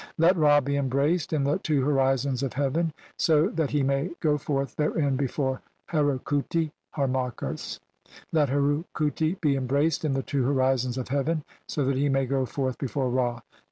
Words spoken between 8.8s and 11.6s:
khuti be embraced in the two horizons "of heaven,